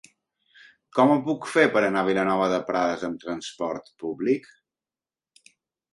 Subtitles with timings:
[0.99, 4.49] Com ho puc fer per anar a Vilanova de Prades amb trasport públic?